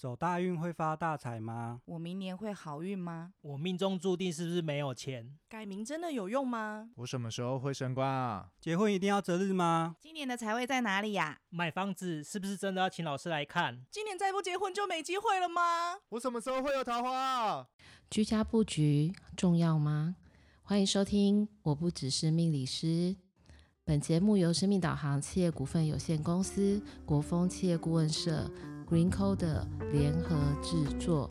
[0.00, 1.82] 走大运会发大财吗？
[1.84, 3.34] 我明年会好运吗？
[3.42, 5.36] 我命中注定是不是没有钱？
[5.46, 6.88] 改名真的有用吗？
[6.94, 8.48] 我什么时候会升官啊？
[8.58, 9.96] 结婚一定要择日吗？
[10.00, 11.38] 今年的财位在哪里呀？
[11.50, 13.84] 买房子是不是真的要请老师来看？
[13.90, 15.98] 今年再不结婚就没机会了吗？
[16.08, 17.66] 我什么时候会有桃花啊？
[18.08, 20.16] 居家布局重要吗？
[20.62, 23.16] 欢迎收听，我不只是命理师。
[23.84, 28.50] 本节目由生命导航企业股份有限公司、国风企业顾问社。
[28.90, 31.30] GreenCo 的联合制作，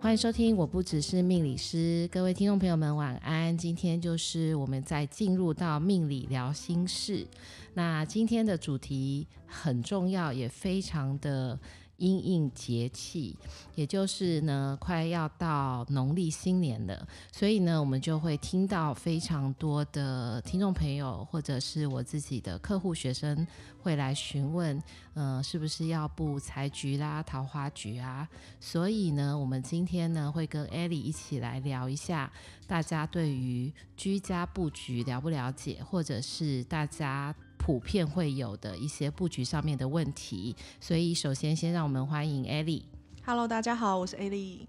[0.00, 0.56] 欢迎收听。
[0.56, 3.54] 我不只是命理师，各位听众朋友们晚安。
[3.54, 7.26] 今天就是我们在进入到命理聊心事。
[7.74, 11.60] 那今天的主题很重要，也非常的。
[11.98, 13.36] 阴应节气，
[13.74, 23.46] 也就是呢，快要到农历新年了，所以呢，我们就会听到非常多的听众朋友，或者是我自己的客户、学生
[23.82, 24.82] 会来询问，
[25.14, 28.28] 呃，是不是要布财局啦、桃花局啊？
[28.60, 32.30] 所以呢，我们今天呢，会跟 Ellie 一起来聊一下，
[32.66, 37.34] 大家对于居家布局了不了解，或者是大家。
[37.66, 42.84] 普遍会有的一些布局上面的问题，所以首先先让我们欢迎 Ellie。
[43.24, 44.68] Hello，大家好，我是 Ellie。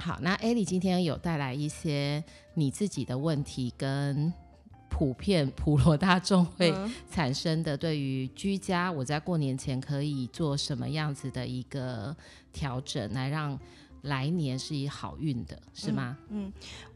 [0.00, 4.30] 好，那 Ellie 今天有带来一些你自己的问题，跟
[4.90, 6.74] 普遍普罗大众会
[7.10, 12.14] 产生的对于居家，我在过年前可以做什么样子的一个
[12.52, 13.58] 调整，来让。
[14.02, 16.16] 来年是以好运的，是吗？
[16.30, 16.52] 嗯，嗯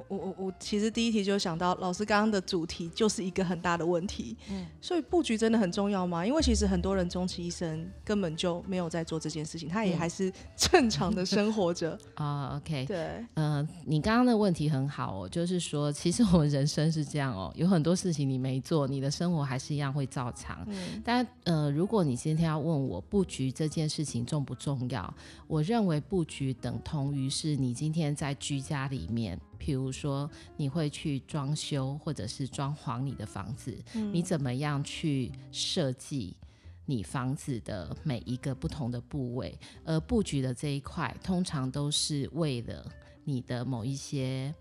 [0.09, 6.25] 我我我其实第一题就想到老师刚刚的主题就是一个很大的问题，嗯，所以布局真的很重要吗？
[6.27, 11.99] 因为其实很多人终其一生根本就没有在做这件事情，他也还是正常的生活着。
[12.15, 12.99] 啊、嗯 oh,，OK，对，
[13.35, 20.65] 嗯、呃，你刚刚的问题很好哦，就是说，其实我们人生是这样哦，有很多事情你没做，你的生活还是一样会照常。
[20.69, 25.13] 嗯，但呃，如果你今天要问我布局这件事情重不重要，
[25.47, 26.96] 我认为布局等同。
[26.97, 36.35] 同于是你今天在居家里面，譬如说你会去装修或者是装潢你的房子，嗯，你怎么样去设计
[36.87, 39.55] 你房子的每一个不同的部位？
[39.85, 42.91] 而布局的这一块，通常都是为了
[43.25, 44.55] 你的某一些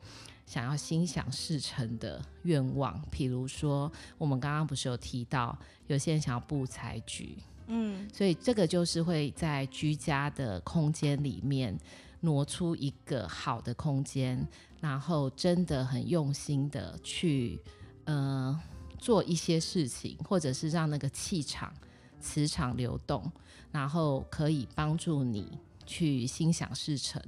[0.45, 3.01] 想要心想事成的愿望。
[3.09, 5.57] 譬如说，我们刚刚不是有提到，
[5.87, 11.73] 有些人想要布财局，嗯，所以这个就是会在居家的空间里面。
[12.21, 14.47] 挪出一个好的空间，
[14.81, 17.59] 然后真的很用心的去，
[18.05, 18.59] 呃，
[18.97, 21.73] 做一些事情，或者是让那个气场、
[22.19, 23.31] 磁场流动，
[23.71, 27.21] 然后可以帮助你去心想事成。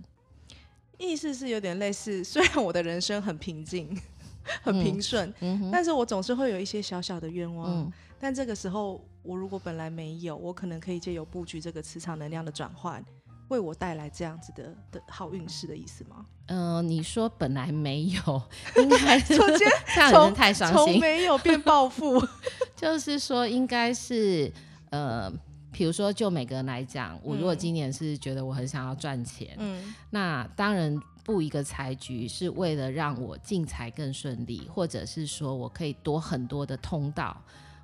[0.98, 3.96] 意思是有点类似， 虽然我的人生很平静、
[4.64, 7.86] 很平顺，嗯，但是我总是会有一些小小的愿望。
[7.86, 13.06] 嗯，但这个时候，我如果本来没有，我可能可以借由布局这个磁场能量的转换。
[13.50, 16.25] 为我带来这样子的的好运势的意思吗？
[16.47, 18.41] 嗯、呃，你说本来没有，
[18.78, 19.35] 应该 这
[20.02, 22.22] 样人太伤心，从没有变暴富，
[22.75, 24.52] 就是说应该是
[24.90, 25.31] 呃，
[25.72, 37.36] 比如说就每个人来讲，我如果今年是觉得我很想要赚钱，嗯，那当然布一个财局是为了让我进财更顺利，或者是说我可以多很多的通道。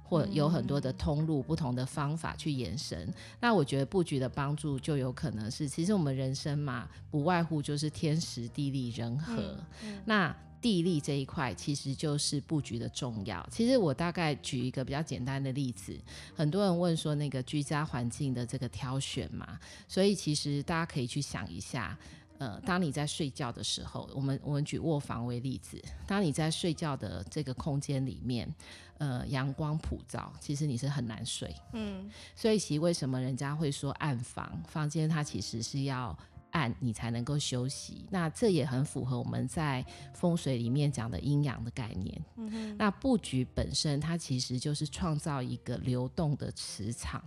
[0.03, 3.11] 或有很多的通路，不同的方法去延伸。
[3.39, 9.35] 那我觉得布局的帮助就有可能是，其实我们人生嘛，不外乎就是天时地利人和。
[9.41, 13.45] 嗯嗯、那地利这一块其实就是布局的重要。
[13.51, 15.93] 其实我大概举一个比较简单的例子，
[16.35, 21.97] 很多人问说那个居家环境的这个挑选嘛，所以其实大家可以去想一下。
[22.39, 28.53] 呃，当你在睡觉的时候，我们我们举卧房为例子，当你在睡觉的这个空间里面，
[28.97, 31.55] 呃，阳光普照，其实你是很难睡。
[31.73, 36.17] 嗯，所以其实为什么人家会说暗房，房间它其实是要
[36.51, 38.05] 暗，你才能够休息。
[38.09, 42.21] 那这也很符合我们在风水里面讲的阴阳的概念。
[42.35, 47.23] 嗯，那布局本身它其实就是创造一个流动的磁场。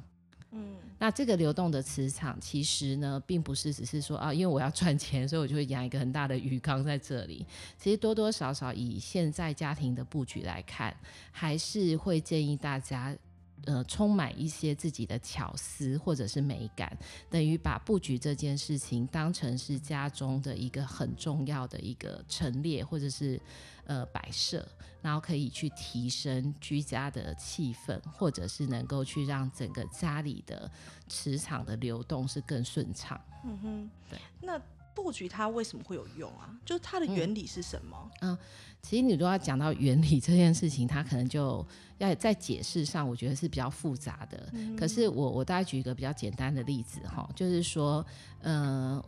[0.56, 7.44] 嗯，那这个流动的磁场，其实呢，并不是只是说啊，因为我要赚钱，所以我就会养一个很大的鱼缸在这里。
[7.78, 10.96] 其实多多少少以现在家庭的布局来看，
[11.30, 13.16] 还是会建议大家。
[13.64, 16.96] 呃，充满一些自己的巧思或者是美感，
[17.28, 23.40] 等于把布局这件事情当成是家中的一个很重要的一个陈列或者是
[23.86, 24.66] 呃摆设，
[25.02, 30.70] 然后可以去提升居家的气氛，或者是能够去让整个家里的
[31.08, 33.20] 磁场的流动是更顺畅。
[33.44, 34.18] 嗯哼，对。
[34.40, 34.60] 那
[34.96, 36.50] 布局它为什么会有用啊？
[36.64, 38.10] 就是它的原理是什么？
[38.22, 38.38] 嗯，嗯，
[38.82, 41.64] 其实你如果要讲到原理这件事情，它可能就
[41.98, 44.48] 要在解释上，我觉得是比较复杂的。
[44.52, 48.04] 嗯、可是我我大概举一个比较简单的例子哈，就是说，
[48.40, 49.04] 嗯、呃。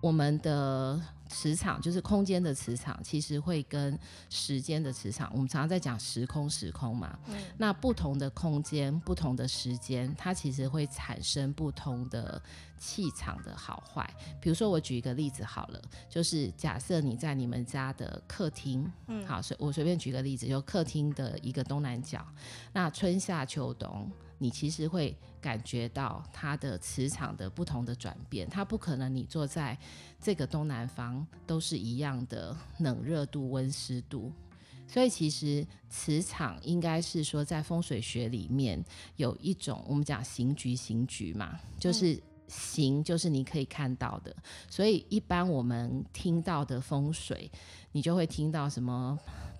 [0.00, 3.98] 我们的磁场就是空间的磁场，其实会跟
[4.30, 7.18] 时间的磁场，我们常常在讲时空，时空嘛。
[7.28, 7.36] 嗯。
[7.56, 12.40] 那不同的空间、不同的时间，它其实会产生不同的
[12.78, 14.08] 气场的好坏。
[14.40, 22.26] 比如说，我举一个例子好了，就是假设你在你们家的客厅，嗯，好，随我随便举个例子，就客厅的一个东南角，
[22.72, 24.10] 那春夏秋冬。
[24.40, 29.76] 你其实会感觉到它的磁场的不同的转变，它不可能你坐在
[30.20, 34.32] 这个东南方都是一样的冷热度、温湿度，
[34.86, 38.82] 所以其实磁场应该是说在风水学里面
[39.16, 44.34] 有一种我们讲形局形局嘛，就是形就是你可以看到的，
[44.70, 47.50] 所以一般我们听到的风水，
[47.92, 49.18] 你就会听到什么。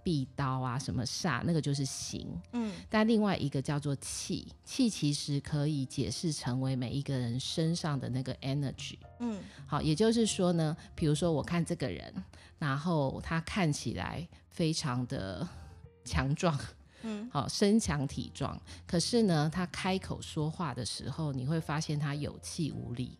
[0.08, 2.26] 壁刀啊，什么煞，那个就是形。
[2.52, 8.96] 嗯，但另外一个叫做气，气其实可以解释成为每一个人身上的那个 energy。
[9.20, 12.10] 嗯，好，也就是说呢，比如说我看这个人，
[12.58, 15.46] 然后他看起来非常的
[16.06, 16.58] 强壮，
[17.02, 23.18] 嗯，好，身强体壮，可是呢，他开口说话的时候，你会发现他有气无力。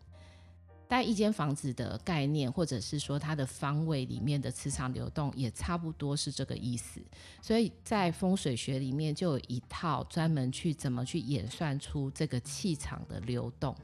[0.91, 6.99] 但一间房子的概念，或者是说它的方位里面的磁场流动，也差不多是这个意思。
[7.43, 13.75] 所以在风水学里面，就有一套专门去怎么去演算出这个气场的流动，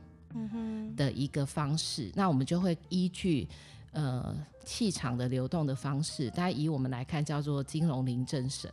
[0.95, 2.11] 的一个方式。
[2.15, 3.47] 那我们就会依据
[3.91, 4.35] 呃
[4.65, 8.67] 气场的流动的方式，大家以我们来看，叫做金龙临正神。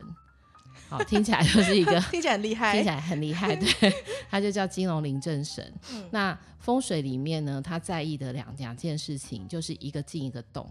[0.97, 3.93] 好，听起来就是一个 听起来很厉害，听起来很厉害，对，
[4.29, 5.73] 他就叫金龙临正神。
[5.91, 10.69] 嗯、那风水里面呢，他在意的两两件事情，就是一个静一个动。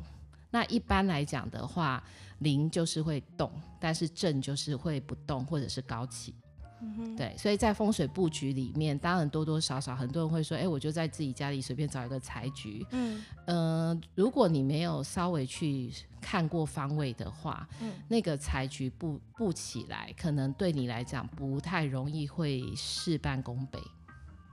[0.50, 2.02] 那一般来讲的话，
[2.38, 6.32] 灵就是会动，但是正就是会不动或者是高起。
[6.84, 12.84] 嗯、对，所以在风水布局里面，当然多多少少很多人会说，哎，我就在自己家里随便找一个财局。
[12.90, 23.78] 嗯，呃，如果你没有稍微去看过方位的话，嗯，那个财局布布起来，可能对你来讲不太容易会事半功倍。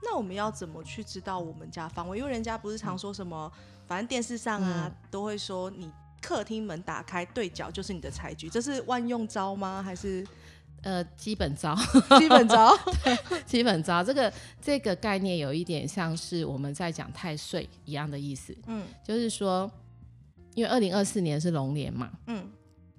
[0.00, 2.16] 那我们要怎么去知道我们家方位？
[2.16, 5.90] 因为人家不是常说什么，嗯、反正电视上啊、嗯、都会说，你
[6.22, 9.82] 客厅门打开对角就是你的财局，这是万用招吗？
[9.82, 10.24] 还是？
[10.82, 11.76] 呃，基本招，
[12.18, 12.74] 基本招，
[13.04, 18.56] 对，基本招，这个这个概念有一点像是我们在讲太岁一样的意思。
[18.66, 19.70] 嗯，就是说，
[20.54, 22.48] 因为二零二四年是龙年嘛，嗯，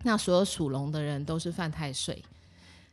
[0.04, 2.24] 那所有属龙的人都是犯太岁。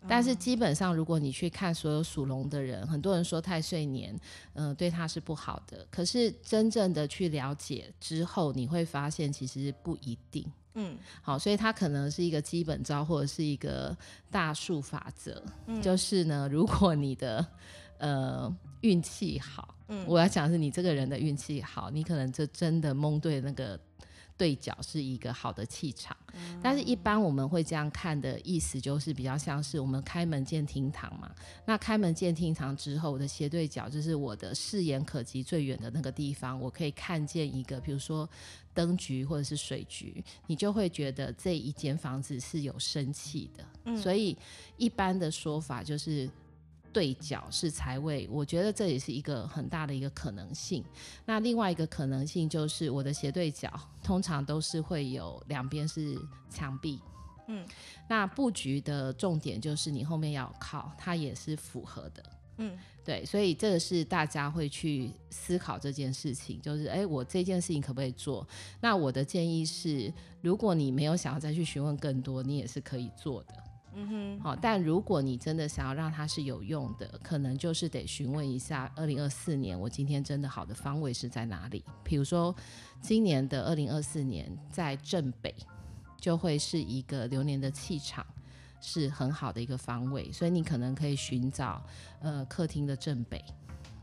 [0.07, 4.15] 但是基本上，如果你去看所有属龙的人，很多人说太岁年，
[4.55, 5.85] 嗯、呃，对他是不好的。
[5.91, 10.47] 可是真正的去了解之后，你会发现其实不一定。
[10.75, 13.97] 嗯，好，所以它可能是一个基本招，或者是一个
[14.31, 15.43] 大数法则。
[15.67, 17.45] 嗯，就是呢，如果你的
[17.99, 23.79] 呃运气好，嗯，我要讲的是你这个人的运气好，你可能就真的蒙对那个。
[24.39, 31.29] 对角是一个好的气场，嗯、但是一般我们会这样看的意思，就是比较像是我们开门见厅堂嘛。
[31.67, 38.27] 那开门见厅堂之后，我的斜对角就是我的视野可及最远的那个地方，我可以看见一个，比如说
[38.73, 43.65] 灯局或者是水局，你就会觉得这一间房子是有生气的。
[43.85, 44.39] 嗯、所以
[44.77, 46.31] 一般的说法就是。
[46.99, 50.85] 对角是财位，我觉得这也是一个很大的一个可能性。
[51.25, 56.99] 那另外一个可能性就是我的斜对角通常都是会有两边是墙壁，
[57.47, 57.65] 嗯，
[58.09, 62.25] 那布局的重点就是你后面要靠，它也是符合的，
[62.57, 68.45] 嗯，对，所以这个是大家会去思考这件事情，就是哎，我这件事情可不可以做？
[68.81, 73.55] 那我的建议是，如果你没有想要再去询问更多，你也是可以做的。
[73.95, 81.85] 嗯哼，好，但如果你真的想要让它是有用的，可能就是得询问一下，二零二四年我今天真的好的方位是在哪里？
[82.05, 82.55] 比如说，
[83.01, 85.55] 今年的二零二四年在正北，
[86.21, 88.25] 就会是一个流年的气场
[88.81, 91.83] 是很好的一个方位，所以你可能可以寻找
[92.21, 93.45] 呃客厅的正北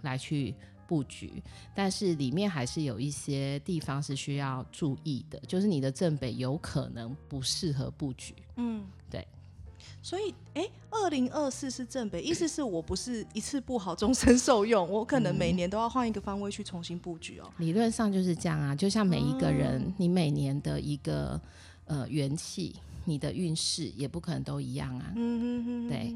[0.02, 0.54] 来去
[0.88, 1.42] 布局，
[1.74, 8.36] 但是里面还是有一些地方是需要注意的，就是你的正北有可能不适合布局。
[8.58, 9.05] 嗯，对。
[10.02, 17.52] 所以，哎、欸，二零二四是正北，意思是我不是一次不好终身受用，我可能每年都要换一个方位去重新布局哦。
[17.58, 21.40] 理论上就是这样啊，就像每一个人，嗯、你每年的一个
[21.86, 22.76] 呃元气，
[23.06, 25.14] 你的运势也不可能都一样啊。
[25.16, 26.16] 嗯嗯嗯，对，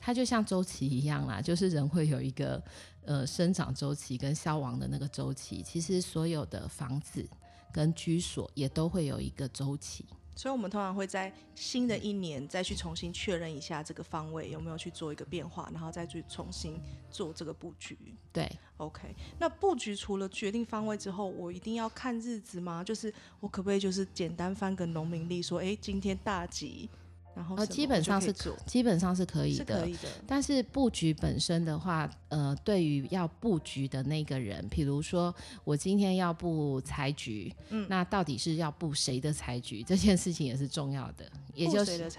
[0.00, 2.62] 它就像周期一样啦，就是人会有一个
[3.04, 5.62] 呃生长周期跟消亡的那个周期。
[5.62, 7.26] 其实所有的房子。
[7.74, 10.04] 跟居所也都会有一个周期。
[10.36, 16.78] 所以，我们通常会在新的一年再去重新确认一下这个方位有没有去做一个变化，然后再去重新
[17.10, 17.96] 做这个布局。
[18.32, 19.14] 对，OK。
[19.38, 22.82] 那布局除了决定方位之后，我一定要看日子吗？
[22.82, 26.88] 就是我可不可以就是简单翻个农民历，说，哎，今天大吉。
[27.34, 28.32] 然后基本上是，
[28.66, 29.80] 基本上是可以的。
[29.80, 30.08] 可以的。
[30.26, 39.82] 但是布局本身的话，呃，对于要布局的那个人，比如说我今天要布财局，嗯，那到底是要布谁的财局？
[39.82, 41.24] 这件事情也是重要的。
[41.54, 42.10] 也就是？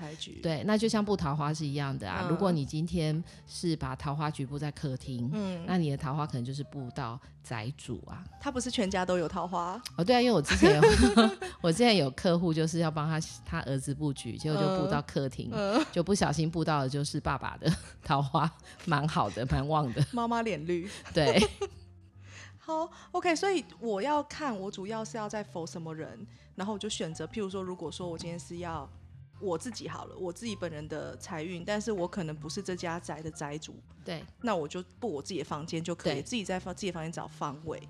[0.41, 2.21] 对，那就像布桃花是一样的啊。
[2.23, 8.23] 嗯、如果你今天是把桃花局布在客厅，嗯，那你的桃花可能就是布到宅主啊。
[8.39, 9.81] 他不是全家都有桃花？
[9.97, 10.81] 哦，对啊，因为我之前有，
[11.61, 17.71] 我之前有客户就是要帮他他儿子布局，结果就布到客厅，嗯、就不小心布到的就是爸爸的
[18.03, 18.49] 桃花，
[18.85, 20.05] 蛮好的，蛮旺的。
[20.11, 20.89] 妈妈脸绿。
[21.13, 21.45] 对。
[22.57, 26.25] 好，OK，所以我要看，我主要是要在 for 什么人，
[26.55, 28.89] 然后我就选择，譬如说，如果说我今天是要。
[29.39, 37.81] 我自己好了，我自己本人的财运，但是我可能不是这家宅的宅主，对，那我就布我自己的房间就可以，自己在房自己房间找方位，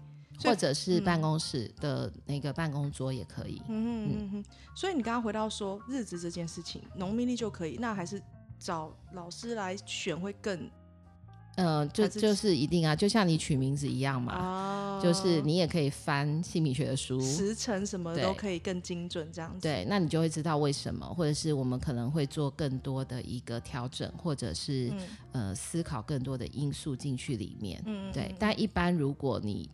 [0.44, 3.62] 或者是办公室的那个办公桌也可以。
[3.68, 4.46] 嗯嗯嗯。
[4.75, 8.22] 所以你刚刚回到说日子这件事情，农民历就可以，那还是
[8.58, 10.70] 找老师来选会更。
[11.56, 19.62] 嗯、呃，就就是一定啊，就像你取名字一样嘛，哦、就是你也可以翻姓名学的书，时辰什么都可以更精准这样子。
[19.62, 24.90] 对，那你就会知道为什么，或者是我们可能会做更多的一个调整，或者是、
[25.32, 27.82] 嗯、呃思考更多的因素进去里面。
[27.86, 28.36] 嗯，对。
[28.38, 29.70] 但一般如果你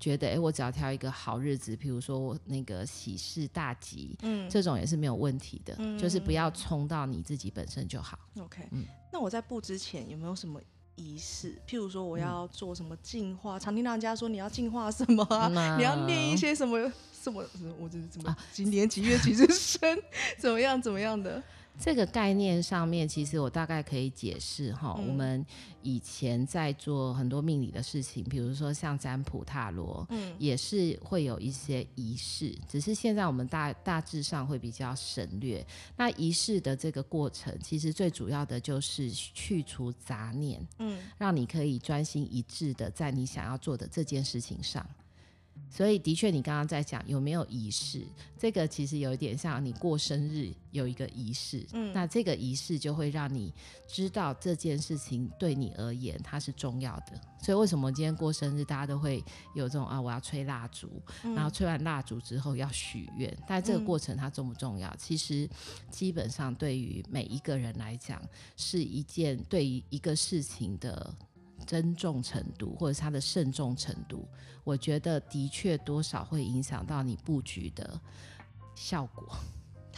[0.00, 8.18] 觉得，哎，我只要挑一个好日子，比如说那个喜事大吉，嗯，这种也是没有问题的，嗯、就是不要冲到你自己本身就好。
[8.38, 10.58] OK，嗯，那我在布之前有没有什么？
[10.96, 17.44] 仪式，譬如说我要做什么净化，嗯、常听到人家说你要净化什么啊，嗯、你要念一些什么什么，
[17.78, 19.98] 我这是怎么几年几月几日生，
[20.38, 21.42] 怎么样怎么样的。
[21.78, 24.94] 这个概念上面，其实我大概可以解释哈。
[24.98, 25.44] 嗯、我们
[25.82, 32.56] 以前在做很多命理的事情，比如说像占卜、塔罗，嗯，也是会有一些仪式。
[32.66, 35.64] 只是现在我们大大致上会比较省略。
[35.96, 44.84] 那仪式的这个过程，其实最主要的就是去除杂念，嗯，让你可以专心一致的在你想要做的这件事情上。
[45.68, 48.02] 所以，的确，你刚刚在讲有没有仪式，
[48.38, 51.66] 这个其实有一点像你过生日有一个仪式。
[51.72, 53.52] 嗯，那这个仪式就会让你
[53.86, 57.20] 知道这件事情对你而言它是重要的。
[57.42, 59.22] 所以，为什么今天过生日大家都会
[59.54, 60.88] 有这种啊，我要吹蜡烛，
[61.24, 63.36] 嗯、然后吹完蜡烛之后要许愿。
[63.46, 64.88] 但这个过程它重不重要？
[64.88, 65.46] 嗯、其实，
[65.90, 68.22] 基本上对于每一个人来讲，
[68.56, 71.14] 是一件对于一个事情的。
[71.66, 74.26] 珍重程度，或者是它的慎重程度，
[74.64, 78.00] 我觉得的确多少会影响到你布局的
[78.74, 79.36] 效果。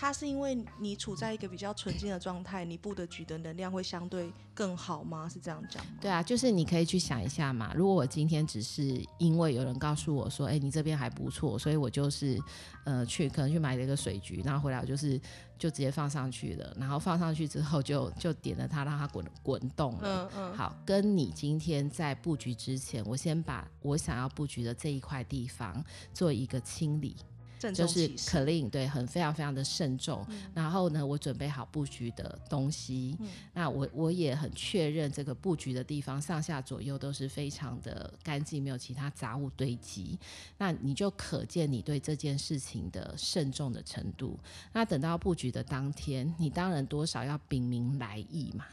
[0.01, 5.29] 它是因为你处在一个比较纯净的状态，你布的局的能量会相对更好吗？
[5.29, 5.91] 是这样讲吗？
[6.01, 7.73] 对啊，就是你可以去想一下嘛。
[7.75, 12.41] 如果我今天只是因为有人告诉我说，哎、欸，你这边还不错，所以我就是
[12.85, 15.21] 呃去可能去买了一个水局，然后回来我就是
[15.59, 20.31] 就直接放上去了，然后放上去之后就就点了它，让它滚滚动了。
[20.31, 20.57] 嗯嗯。
[20.57, 27.17] 好，跟你今天在布局之前，我先把我想要布局的这一块地方做一个清理。
[27.59, 30.25] 就是 clean，对，很非常非常的慎重。
[30.29, 33.17] 嗯、然后呢，我准备好布局的东西。
[33.21, 40.19] 嗯、那我我也很确认这个布局的地方上下左右都是非常的干净，没有其他杂物堆积。
[40.57, 44.39] 那你就可见你对这件事情的慎重的程度。
[44.73, 48.65] 那等到布局的当天，你当然多少要禀明来意嘛。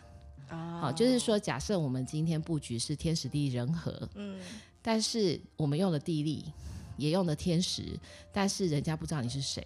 [0.52, 4.40] 哦、好，就是说，假设我们今天布局是天时地利人和，嗯，
[4.82, 6.46] 但是我们用了地利。
[6.98, 7.84] 也用的天时，
[8.32, 9.66] 但是人家不知道你是谁，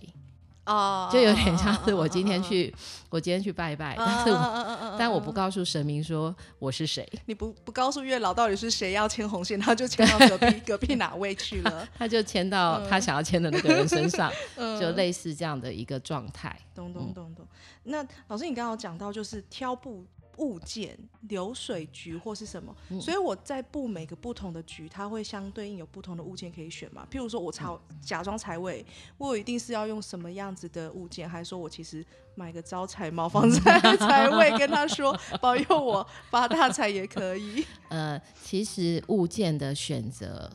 [0.66, 3.08] 哦，oh, 就有点像是我今天去，oh, oh, oh, oh.
[3.12, 4.96] 我今天去拜拜，但是我，oh, oh, oh, oh, oh.
[5.00, 14.32] 但我不告诉神明说我是谁，你不不告诉月老到底是谁要牵红线，他就牵到隔壁隔壁哪位去了， 他就牵到他想要牵的那个人身上，
[14.80, 16.56] 就类似这样的一个状态。
[16.76, 17.48] 懂懂懂懂。
[17.84, 20.06] 那老师，你刚刚讲到就是挑布。
[20.40, 27.08] 物件流水局或是什么，嗯、所以我在布每个不同的局，它会相对应有不同的物件可以选嘛。
[27.12, 27.66] 譬如说我财
[28.02, 28.86] 假装财位，
[29.18, 32.04] 我一定是要用什么样子的物件，还是说我其实
[32.36, 37.66] 买个招财猫放在 财位，跟他说保佑我发大财也可以。
[37.90, 40.52] 呃，其实物件的选择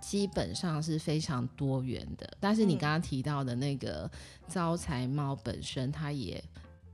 [0.00, 4.10] 基本上是非常多元的，但是你刚刚提到的那个
[4.48, 6.42] 招财猫本身，它也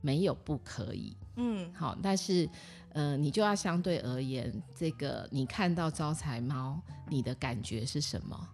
[0.01, 1.15] 没有不可以。
[1.35, 2.49] 嗯，好，但是，
[2.93, 8.49] 呃，你就要相对而言，这个你看到招财猫，你的感觉是什么？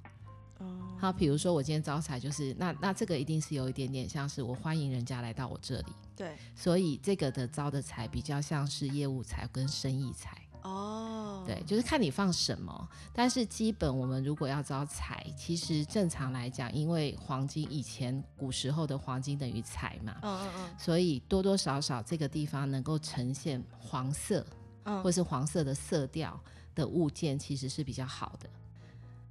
[0.59, 0.65] 哦，
[0.99, 10.37] 好，比如说我今天招财，就是那那这个一定是有一点点像是我欢迎人家来到我这里，对，所以这个的招的财比较像是业务财跟生意财。
[10.61, 11.14] 哦，
[11.45, 24.45] 对，就是看你放什么，但是基本我们如果要招财，其实正常来讲，因为黄金以前古时候的黄金等于财嘛，嗯嗯嗯，所以多多少少这个地方能够呈现黄色，
[24.85, 26.39] 嗯，或是黄色的色调
[26.73, 28.49] 的物件，其实是比较好的。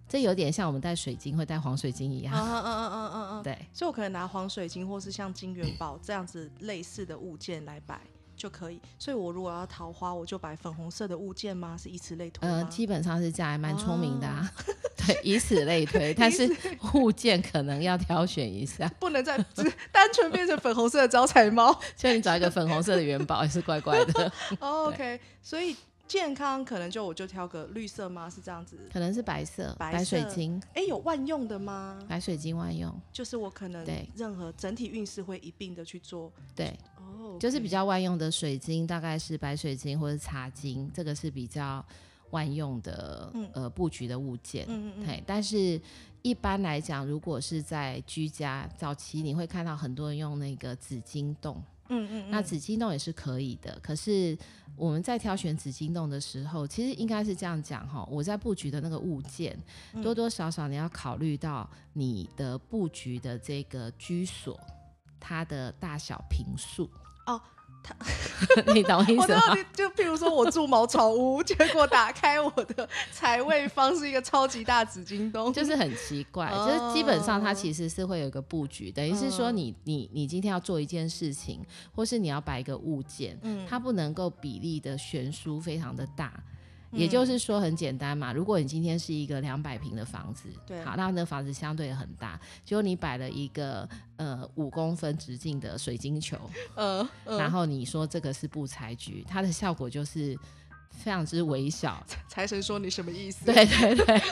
[0.07, 8.01] 这有点像我们戴水晶会戴黄水晶一样，嗯嗯嗯嗯嗯嗯， 对，所以我可能拿黄水晶或是像金元宝这样子类似的物件来摆。
[8.37, 11.77] 就可以，所以我如果要桃花，我就摆粉红色的物件吗？
[11.77, 12.59] 是以此类推嗯？
[12.59, 14.53] 呃，基本上是这样，还蛮聪明的啊。
[14.67, 14.75] 哦、
[15.07, 16.51] 对，以此类推， 但是
[16.95, 19.63] 物件可能要挑选一下，不能再只
[19.93, 21.73] 单纯变成粉红色的招财猫。
[21.97, 24.33] 所以你找一个粉红色的元宝也是怪怪的。
[24.61, 25.77] 哦、OK，所以。
[26.07, 28.29] 健康可能就我就挑个绿色吗？
[28.29, 28.79] 是这样子？
[28.93, 30.61] 可能是白色，白水晶。
[30.75, 31.99] 哎、欸，有万用的吗？
[32.07, 36.31] 白水晶万用，就是我可能对任何整体运势会一并的去做。
[36.55, 41.85] 对，哦，okay、就是比较万用的水晶，大概是白水晶或者茶晶，这个是比较
[42.31, 44.67] 万用的、嗯、呃布局的物件。
[44.69, 45.23] 嗯嗯嗯。
[45.27, 45.81] 但是
[46.21, 51.63] 一般来讲，如果是在居家早期，你会看到很多人用那个紫晶洞。
[51.89, 53.79] 嗯，嗯嗯，那紫晶洞也是可以的。
[53.83, 54.37] 可是
[54.77, 58.07] 我们在挑选紫金洞的时候，其实应该是这样讲哈。
[58.11, 59.59] 我在布局的那个物件，
[59.93, 64.59] 嗯、多多少少你要考虑到你的布局的这个居所，
[65.21, 66.91] 它的大小平数
[67.27, 67.41] 哦。
[68.75, 69.41] 你懂意思吗？
[69.73, 76.47] 就譬如说我住茅草屋， 结果打开我的财位方是一个超级大紫晶洞，就是很奇怪。
[76.49, 81.65] 哦、就是基本上它其实是会有一个布局，等于是说你你你今天要做一件事情，
[81.95, 86.33] 或是你要摆一个物件，嗯、它不能够比例的悬殊非常的大。
[86.95, 96.39] 也就是说很简单嘛，如果你今天是一个两百平的房子，对，好，那那个房子相对很大，结果你摆了一个呃五公分直径的水晶球，
[97.25, 100.39] 然后你说这个是不财局，它的效果就是。
[100.97, 103.45] 非常之微小，财神说你什么意思？
[103.47, 104.23] 对对对，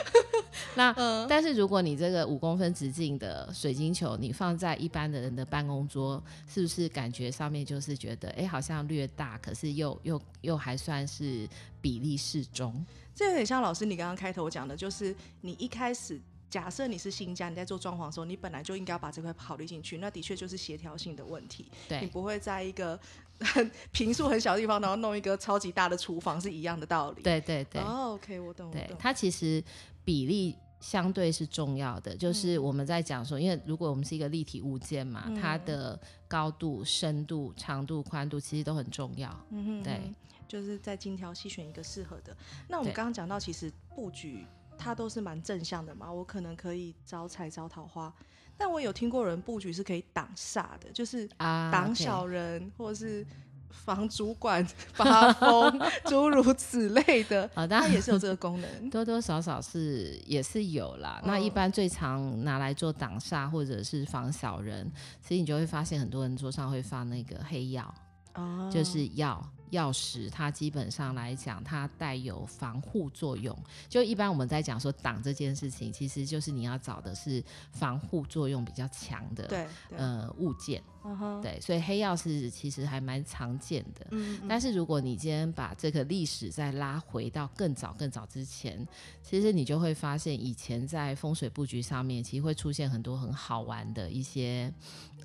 [0.75, 11.47] 那、嗯、但是如果你这个五公分直径的水晶球，你放在一般的人的办公桌，是不是感觉上面就是觉得，哎、欸，好像略大，可是又又又还算是
[11.81, 12.85] 比例适中？
[13.15, 16.19] 这有点像老师你刚刚开头讲的，就是你一开始
[16.53, 22.99] 假设你是新家，你在做装潢的时候，你本来就应该要把这块考虑进去，那的确就是协调性的问题，对你不会在一个。
[23.39, 27.23] 很坪数很小的地方，然后弄一个超级大的厨房是一样的道理。
[27.23, 27.81] 对对对。
[27.81, 28.71] 哦、oh，OK，我懂。
[28.71, 29.61] 对，它其实
[30.05, 39.29] 比例相对是重要的，就是我们在讲说，因为如果我们是一个立体物件嘛，嗯、它的高度、深度、长度、宽度其实都很重要。
[39.49, 40.13] 嗯哼，对，
[40.47, 42.37] 就是在精挑细选一个适合的。
[42.69, 44.45] 那我们刚刚讲到，其实布局
[44.83, 48.13] 它都是蛮正向的嘛，我可能可以招财招桃花。
[48.57, 53.25] 但我有听过人布局是可以挡煞的，就是挡小人、啊 okay、或者是
[53.71, 57.49] 防主管 发疯， 诸如此类的。
[57.55, 61.19] 好的，它也是有这个功能， 多多少少是也是有啦。
[61.23, 64.87] 嗯、那一般最常拿来做挡煞或者是防小人，
[65.21, 67.91] 其实你就会发现很多人桌上会放那个黑曜，
[68.35, 69.43] 哦、就是药。
[69.71, 73.57] 钥匙，它基本上来讲，它带有防护作用。
[73.89, 80.81] 就一般我们在讲说挡这件事情，其实就是你要找的是防护作用比较强的，对，对呃物件。
[81.03, 81.41] Uh huh.
[81.41, 84.07] 对，所以黑曜石其实还蛮常见的。
[84.11, 88.87] 嗯嗯，但是如果你今天把这个历史再拉回到更早更早之前，
[89.21, 94.73] 其实你就会发现，以前在风水布局上面，其实会出现很多很好玩的一些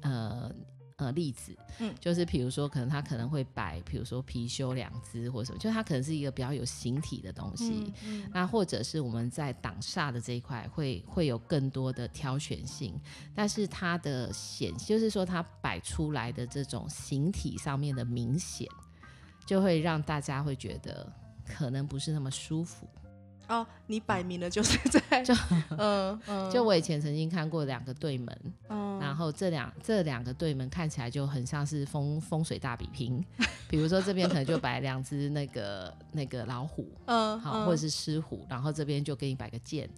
[0.00, 0.50] 呃。
[0.98, 7.84] 呃，例子，嗯，就是比如说，可能他可能会摆，比如说貔貅两只或什么，就它可能是一个比较有形体的东西。
[8.04, 13.00] 嗯嗯、那或者是我们在挡煞的这一块，会会有更多的挑选性，
[13.32, 18.66] 但是它的显，就是说它摆出来的这种形体上面的明显，
[19.46, 21.06] 就会让大家会觉得
[21.46, 22.88] 可能不是那么舒服。
[23.48, 25.34] 哦，你摆明了就是 在就
[25.76, 33.24] 嗯嗯，就我以前曾经看过两个对门，嗯，然后这两这两个对门看起来就很像是风风水大比拼，
[33.68, 39.88] 比如说这边可能就摆两只那个那个老虎，嗯，好，或者是狮虎，然后这边就给你摆个剑。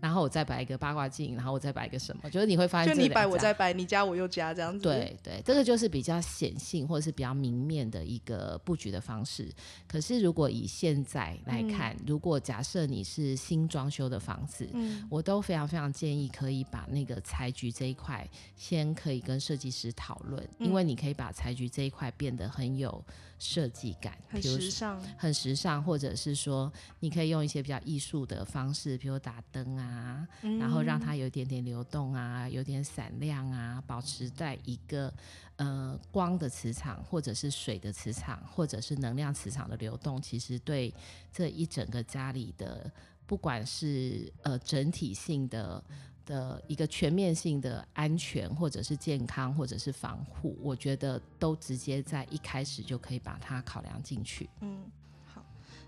[0.00, 4.82] 然后我再摆一个八卦镜，然后我再摆一个什么，就是你会发现，就你摆我再摆，你加我又加这样子。
[4.82, 9.50] 对对，这个就是比较显性或者是比较明面的一个布局的方式。
[9.88, 23.02] 可是如果以现在来看，嗯、如果假设你是新装修的房子，嗯、我都非常非常建议可以把那个财局这一块先可以跟设计师讨论，嗯、因为你可以把财局这一块变得很有。
[23.38, 30.26] 设计感很时尚，很时尚，或者是说，你可以用一些比较艺术的方式，比如打灯啊，
[30.58, 35.12] 然后让它有一点点流动啊，有点闪亮啊，保持在一个
[35.56, 40.92] 呃光的磁场，或者是水的磁场，或者是能量磁场的流动，其实对
[41.30, 42.90] 这一整个家里的，
[43.26, 45.82] 不管是呃整体性的
[46.26, 54.50] 的一个全面性的安全，或者是健康，或者是防护，我觉得都直接在一开始就可以把它考量进去。
[54.60, 54.84] 嗯。
[55.24, 55.42] 好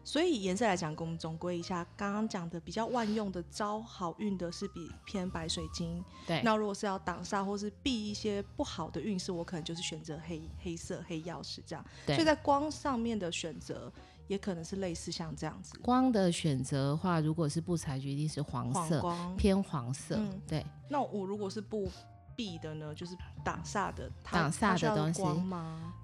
[0.05, 6.03] 所以颜色来讲，我们总归一下，刚刚讲的比较万用的招好运的是比偏白水晶。
[6.27, 6.41] 对。
[6.43, 11.85] 那如果是要挡煞或是避一些不好的运势，我可能就是选择黑黑色黑曜石这样。
[12.07, 12.15] 对。
[12.17, 13.93] 所以在光上面的选择，
[14.29, 15.77] 也可能是类似像这样子。
[15.83, 19.03] 光的选择的话，如果是布材具，一定是黄色，
[19.37, 20.15] 偏黄色。
[20.17, 20.41] 嗯。
[20.47, 20.65] 对。
[20.89, 21.91] 那我如果是不。
[22.39, 25.21] 避的呢，就是挡煞的，挡煞的东西。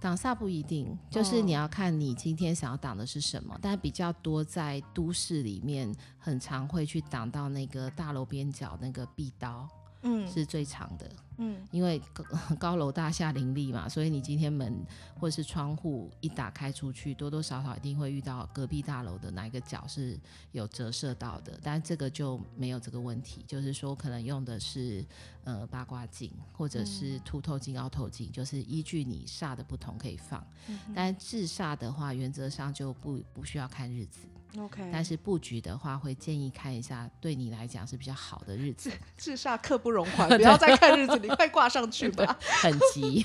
[0.00, 3.54] 挡煞不一定，就是你要看你今天想要挡的是什么。
[3.54, 9.68] 哦、但比较多在都市里面，很常会去挡到那个大楼边角那个壁刀。
[10.04, 11.10] 嗯，是最长的。
[11.38, 12.24] 嗯，因为高
[12.60, 14.72] 高楼大厦林立嘛，所以你今天门
[15.18, 20.16] 或是窗户一打开出去，多多少少一定会遇到隔壁大楼的哪一个角是
[20.52, 21.58] 有折射到的。
[21.60, 25.04] 但这个就没有这个问题，就是说可能用的是
[25.42, 30.46] 呃八卦镜或者是凸透镜、凹透镜，就是依据你煞的不同可以放。
[30.68, 34.20] 嗯、但制煞的话，原则上就不不需要看日子。
[34.58, 38.90] OK，但是布局的话，会建议看一下对你来讲是比较好的日子。
[39.16, 42.38] 至 煞刻不容缓， 不要再看日子，你快挂上去吧。
[42.62, 43.24] 很急。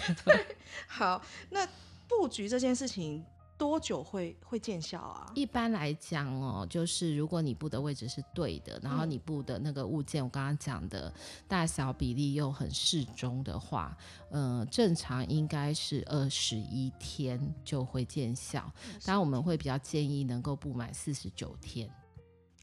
[0.87, 1.67] 好，那
[2.07, 3.23] 布局这件事情。
[3.59, 5.29] 多久会会见效啊？
[5.35, 11.13] 一般来讲哦，就是如果你布的位置是对的，然后你布的那个物件，我刚刚讲的
[11.45, 13.95] 大小比例又很适中的话，
[14.31, 18.71] 呃，正常应该是二十一天就会见效。
[19.03, 21.91] 当然我们会比较建议能够布满四十九天。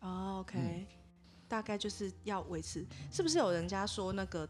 [0.00, 0.87] 哦，OK，嗯，
[1.46, 2.87] 大概就是要维持。
[3.12, 4.48] 是不是有人家说那个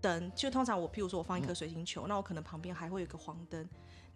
[0.00, 3.68] 灯，就通常我譬如说我放一颗水晶球，嗯，那我可能旁边还会有个黄灯。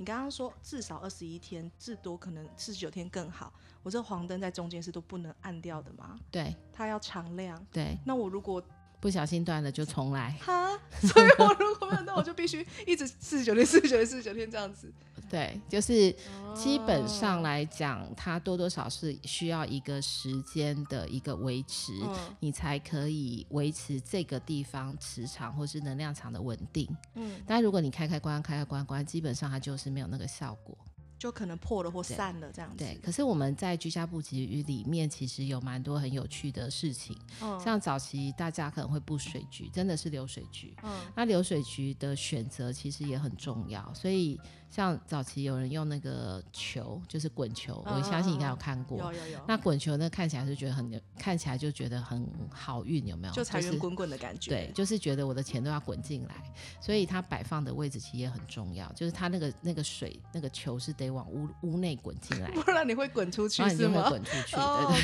[0.02, 3.52] 你刚刚说至少二十一天，至多可能四十九天更好。
[3.84, 6.18] 我这黄灯在中间是都不能按掉的吗？
[6.28, 7.64] 对，它要常亮。
[7.70, 8.60] 对，那我如果
[9.02, 10.30] 不小心断了，就重来。
[10.40, 14.92] 哈， 所以我如果没有，那我就必须一直四十九天、四十九天、四十九天这样子。
[15.28, 16.14] 对，就是
[16.54, 26.88] 基本上来讲，它多多少少是需要一个时间的一个维持，嗯，你才可以维持这个地方磁场或是能量场的稳定。
[27.14, 30.78] 嗯，但如果你开开关开开关关，基本上它就是没有那个效果。
[31.22, 32.78] 就可能破了或散了这样子。
[32.78, 37.16] 对，可是我们在居家布局里面，其实有蛮多很有趣的事情。
[37.40, 40.74] 嗯，像早期大家可能会布水局，真的是流水局。
[40.82, 44.36] 嗯，那流水局的选择其实也很重要，所以。
[44.74, 48.96] 像早期有人用那个球，就是滚球，我相信应该有看过。
[48.96, 49.38] 有有有。
[49.46, 53.34] 那滚球呢，看起来是觉得很，看起来就觉得很好运，有没有？
[53.34, 54.50] 就财源滚滚的感觉。
[54.50, 56.34] 对，就是觉得我的钱都要滚进来，
[56.80, 58.90] 所以它摆放的位置其实也很重要。
[58.94, 64.04] 就是它那个那个水那个球是得往屋屋内滚进来， 不然你会滚出去是吗？
[64.04, 64.56] 会滚出去，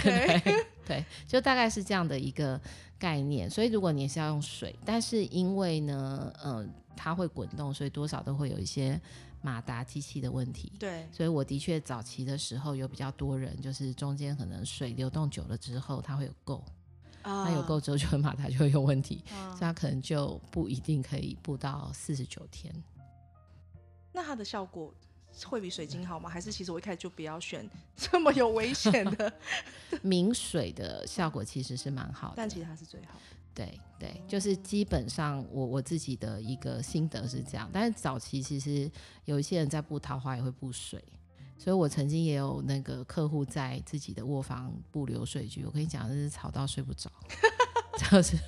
[0.03, 2.61] 对 对 对对，就大概是这样的一个
[2.99, 3.49] 概念。
[3.49, 9.01] 所以如果你是要用水，但是因为呢，嗯、呃，它会滚动，所以多少都会有一些。
[9.41, 16.61] 马达机器的问题，对，所以我的确早期的时候有比较多人，就是中间可能水流动久了之后，它会有垢，
[17.23, 22.75] 它、uh, 有垢之后就会马达就会有问题，uh, 所以它可能就不一定可以布到四十九天。
[24.13, 24.93] 那它的效果
[25.47, 26.29] 会比水晶好吗？
[26.29, 29.33] 还是其实我一开始就不要选 这么有危险的？
[30.03, 33.21] 明水的效果其实是蛮好的，但其实它是最好的。
[33.55, 38.89] 对对，就是基本上我我自己的一个心得是这样，但是早期其实
[39.25, 41.03] 有一些人在布桃花也会布水，
[41.59, 47.11] 所以我曾经也有那个客户在自己的卧房布流水局，我跟你讲，真是吵到睡不着，
[47.99, 48.39] 就是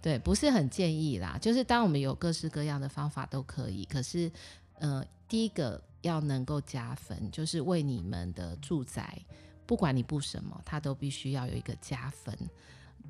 [0.00, 1.36] 对，不是很建议啦。
[1.40, 4.30] 就是当我们有各式各样的方法都可以，可是
[4.74, 9.18] 呃，第一个要能够加分，就是为你们的住宅，
[9.66, 12.36] 不管你布什么，它都必须要有一个加分。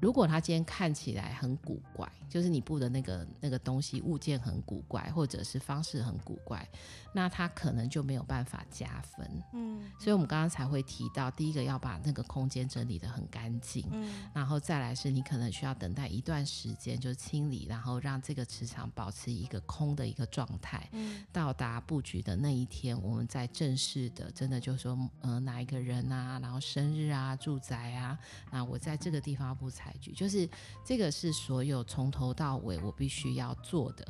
[0.01, 6.67] 如果它今天看起来很古怪，就是你布的那个那个东西物件很古怪，或者是方式很古怪，
[7.13, 9.43] 那它可能就没有办法加分。
[9.53, 20.89] 嗯，所以我们刚刚才会提到，第一个要把那个空间整理的很干净，嗯，然后再来是你可能需要等待一段时间就清理，然后让这个磁场保持一个空的一个状态。
[20.93, 28.19] 嗯，到达布局的那一天，我们再正式的，真的就是说，呃，哪一个人啊，然后生日啊，住宅啊，
[28.51, 30.49] 那我在这个地方要布财局，就是
[30.85, 34.07] 这个是所有从头到尾我必须要做的。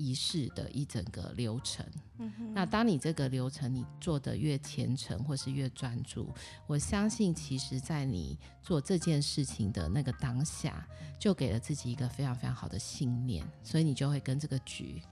[0.00, 1.84] 仪式的一整个流程。
[2.54, 6.32] 那当你这个流程你做得越虔诚或是越专注，
[6.68, 10.86] 我相信其实在你做这件事情的那个当下，
[11.18, 15.02] 就给了自己一个非常非常好的信念，所以你就会跟这个局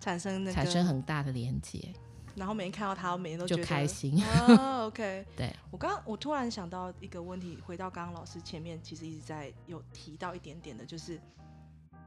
[0.00, 1.92] 产生那个产生很大的连接。
[2.36, 4.22] 然后每天看到他，我每天都觉得开心。
[4.48, 11.20] 哦、OK， 对我刚我突然想到一个问题，回到刚刚老师前面，其实一直在有提到一点点的，就是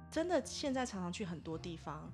[0.10, 2.12] 真的现在常常去很多地方，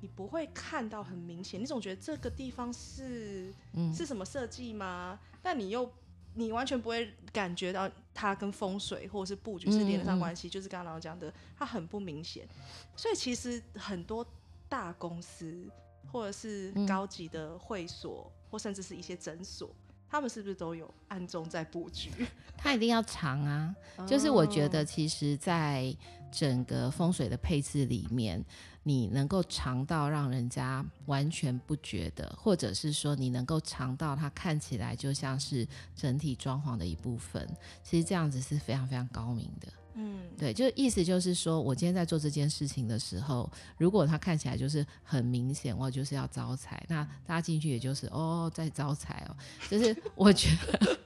[0.00, 5.18] 你不会看到很明显，你总觉得这个地方是、嗯、是什么设计吗？
[5.42, 5.90] 但你又
[6.34, 12.48] 你完全不会感觉到它跟风水或者是布局是连得上关系，嗯嗯就是刚刚老师讲的，它很不明显。
[12.96, 14.26] 所以其实很多
[14.68, 15.68] 大公司。
[16.10, 19.74] 或者是高级的会所，嗯、或甚至是一些诊所，
[20.08, 22.10] 他们是不是都有暗中在布局？
[22.58, 23.74] 他一定要藏啊！
[24.06, 25.94] 就是我觉得，其实，在
[26.30, 28.42] 整个风水的配置里面，
[28.84, 37.48] 你能够藏到让人家完全不觉得，或者是说你能够藏到它看起来就像是整体装潢的一部分，
[37.82, 39.68] 其实这样子是非常非常高明的。
[39.94, 49.36] 嗯，对，就意思就是说，我今天在做这件事情的时候，如果它看起来就是很明显，我就是要招财，那大家进去也就是哦，在招财哦，
[49.68, 50.98] 就是我觉得，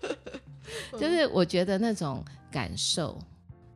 [0.98, 3.18] 就是我觉得那种感受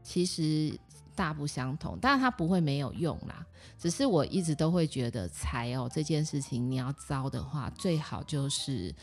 [0.03, 0.73] 其实
[1.15, 3.45] 大不相同，当然它不会没有用啦，
[3.79, 8.95] 只是我一直都会觉得财哦这件事情，你要招的话，最好就是。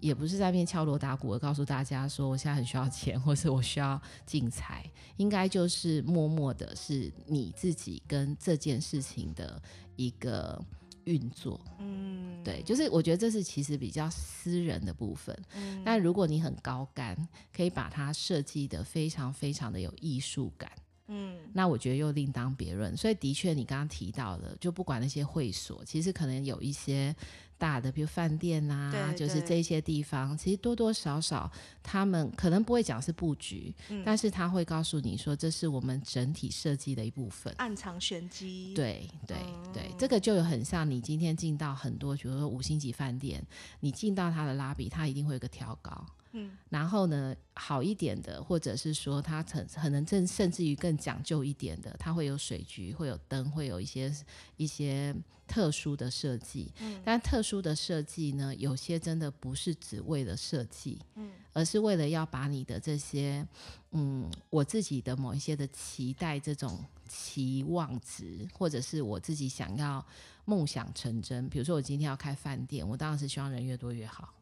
[0.00, 4.84] 也不是在那边敲锣打鼓的告诉大家说我现在很需要钱，或是我需要进财，
[5.16, 9.60] 应该就是默默的是你自己跟这件事情的
[9.96, 10.62] 一个
[11.04, 11.60] 运作。
[11.78, 15.36] 嗯，对，就是我觉得这是其实比较私人的部分。
[15.54, 17.16] 嗯，但如果你很高干，
[17.54, 20.70] 可以把它设计的非常非常的有艺术感。
[21.08, 22.96] 嗯，那我觉得又另当别论。
[22.96, 27.14] 所以的确，你刚刚提到的，就不管那些会所，其实可能有一些。
[27.58, 31.50] 大的，比如饭店啊，对对，就是这些地方，其实多多少少
[31.82, 38.74] 他们可能不会讲是布局，嗯，但是他会告诉你说，这是我们整体设计的一部分，暗藏玄机。
[38.74, 39.38] 对对
[39.72, 43.42] 对，这个就有很像你今天进到很多，比如说五星级饭店，
[43.80, 46.04] 你进到它的拉比，它一定会有个挑高。
[46.38, 54.14] 嗯，然后呢，好一点的，或者是说它可可能甚甚至于更讲究一点的，它会有水局，会有灯，会有一些
[54.56, 55.14] 一些
[55.48, 56.70] 特殊的设计。
[56.80, 63.46] 嗯，但特殊的设计呢，有些真的不是只为了设计，嗯，而是为了要把你的这些，
[63.92, 70.04] 嗯，我自己的某一些的期待，这种期望值，或者是我自己想要
[70.44, 71.48] 梦想成真。
[71.48, 74.34] 比如说，我今天要开饭店，我当然是希望人越多越好。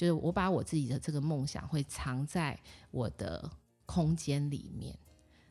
[0.00, 2.58] 就是我把我自己的这个梦想会藏在
[2.90, 3.50] 我的
[3.84, 4.98] 空间里面，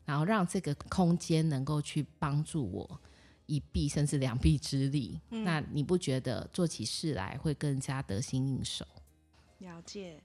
[0.03, 2.99] 然后让这个空间能够去帮助我
[3.45, 5.21] 一臂甚至两臂之力。
[5.29, 5.43] 嗯。
[5.43, 8.83] 那你不觉得做起事来会更加得心应手？
[9.59, 10.19] 了解。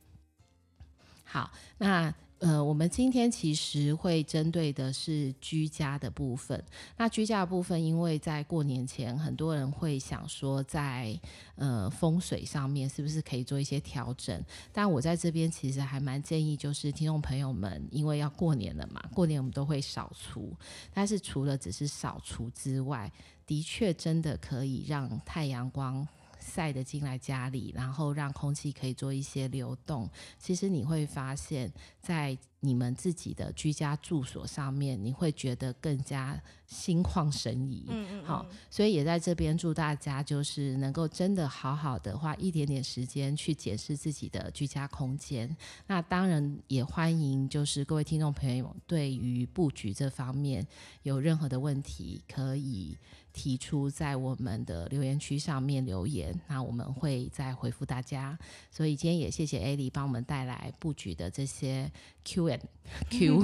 [1.25, 2.15] 好，那。
[2.45, 6.63] 呃，我们今天其实会针对的是居家的部分。
[6.95, 11.21] 那居家的部分，因为在过年前，很多人会想说在，在
[11.57, 14.45] 呃风水上面是不是可以做一些调整？
[14.75, 20.55] 但我在这边其实还蛮建议，就是听众朋友们，因为要过年了嘛，过年我们都会扫除。
[20.93, 23.11] 但是除了只是扫除之外，
[23.47, 26.07] 的确真的可以让太阳光。
[26.45, 30.09] 晒得进来家里，然后让空气可以做一些流动。
[30.39, 37.87] 其实你会发现，在你们自己的居家住所上面，你会觉得更加心旷神怡。
[37.89, 38.25] 嗯嗯，嗯。
[38.25, 45.55] 好，所以也在这边祝大家，就是能够真的好好的花一点点时间去检视自己的居家空间。
[45.87, 50.67] 那当然也欢迎，就是各位听众朋友对于布局这方面
[51.03, 52.97] 有任何的问题，可以。
[53.35, 58.38] 提出在我们的留言区上面留言，那我们会再回复大家。
[58.70, 61.90] 所以今天也谢谢艾莉帮我们带来布局的这些
[62.25, 62.61] Q and
[63.11, 63.42] Q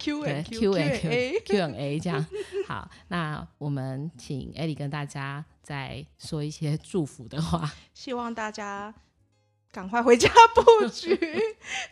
[0.00, 2.26] Q and Q and A Q and A 这样。
[2.66, 7.72] 好，那我们请艾莉跟大家再说一些祝福的话。
[7.94, 8.92] 希望大家
[9.70, 11.16] 赶快回家布局，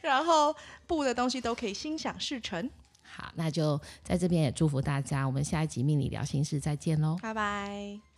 [0.03, 0.55] 然后
[0.89, 2.69] 布的东西都可以心想事成。
[3.17, 8.16] 好，那就在这边也祝福大家，我们下一集命理聊心事再见喽，拜拜。